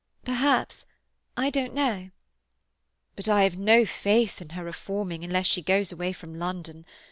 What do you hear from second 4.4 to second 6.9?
in her reforming unless she goes away from London.